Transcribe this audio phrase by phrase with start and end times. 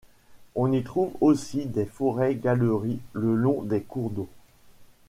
[0.55, 4.29] On y trouve aussi des forêts galeries le long des cours d'eau.